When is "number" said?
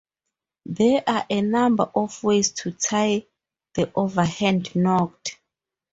1.43-1.83